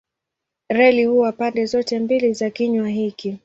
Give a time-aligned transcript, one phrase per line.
[0.69, 3.37] Reli huwa pande zote mbili za kinywa hiki.